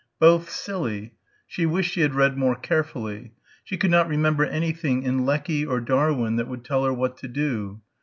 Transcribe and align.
Both, 0.19 0.49
silly.... 0.49 1.13
She 1.45 1.67
wished 1.67 1.91
she 1.91 2.01
had 2.01 2.15
read 2.15 2.35
more 2.35 2.55
carefully. 2.55 3.33
She 3.63 3.77
could 3.77 3.91
not 3.91 4.07
remember 4.09 4.43
anything 4.45 5.03
in 5.03 5.27
Lecky 5.27 5.63
or 5.63 5.79
Darwin 5.79 6.37
that 6.37 6.47
would 6.47 6.65
tell 6.65 6.83
her 6.85 6.91
what 6.93 7.17
to 7.17 7.27
do 7.27 7.81